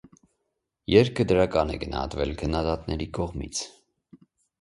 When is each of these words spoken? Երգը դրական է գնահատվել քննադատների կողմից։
Երգը 0.91 1.25
դրական 1.31 1.73
է 1.73 1.75
գնահատվել 1.83 2.31
քննադատների 2.39 3.07
կողմից։ 3.19 3.61